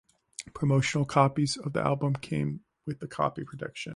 Promotional 0.55 1.05
copies 1.05 1.57
of 1.57 1.73
the 1.73 1.79
album 1.81 2.15
came 2.15 2.61
with 2.87 3.07
copy 3.11 3.43
protection. 3.43 3.89